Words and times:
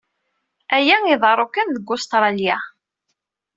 Aya 0.75 0.97
iḍerru 1.13 1.47
kan 1.53 1.69
deg 1.75 1.87
Ustṛalya. 1.95 2.57